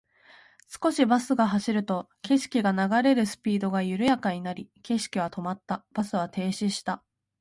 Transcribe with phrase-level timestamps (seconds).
[0.67, 5.85] 少しバスが走ると、景色が流れるスピードが緩やかになり、景色は止まった。
[5.93, 7.03] バスは停止した。